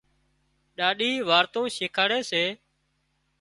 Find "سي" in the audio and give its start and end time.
2.29-2.43